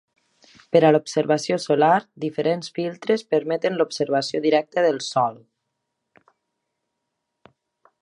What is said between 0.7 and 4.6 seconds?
Per a l'observació solar, diferents filtres permeten l'observació